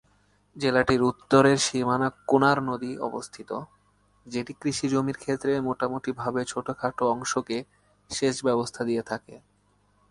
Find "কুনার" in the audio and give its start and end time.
2.27-2.57